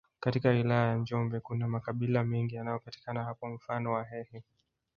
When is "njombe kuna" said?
0.95-1.67